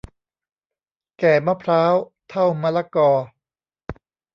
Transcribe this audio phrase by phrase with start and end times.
[1.19, 1.93] แก่มะพร้าว
[2.29, 3.11] เฒ่ามะละกอ